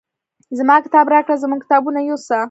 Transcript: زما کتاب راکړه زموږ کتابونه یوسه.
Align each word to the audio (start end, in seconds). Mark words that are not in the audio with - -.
زما 0.57 0.75
کتاب 0.85 1.05
راکړه 1.13 1.35
زموږ 1.43 1.59
کتابونه 1.63 1.99
یوسه. 2.09 2.39